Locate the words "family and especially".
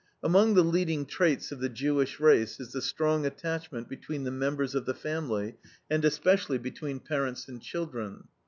4.95-6.57